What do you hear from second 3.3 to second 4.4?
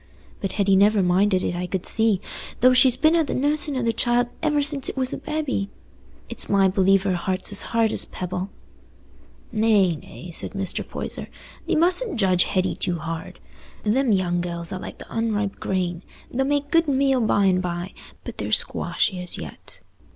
nussin' o' the child